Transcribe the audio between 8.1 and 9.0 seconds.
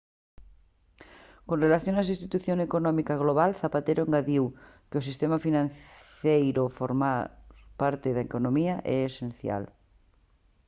da economía e